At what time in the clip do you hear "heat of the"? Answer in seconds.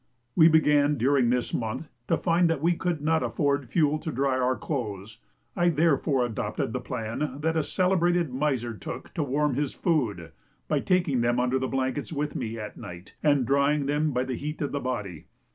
14.33-14.79